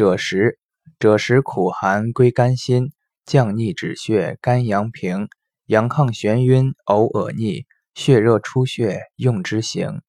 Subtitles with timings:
[0.00, 0.58] 赭石
[0.98, 2.90] 赭石苦寒归肝心
[3.26, 5.28] 降逆止血肝阳平。
[5.66, 10.00] 阳亢眩晕呕恶逆血热出血用之行。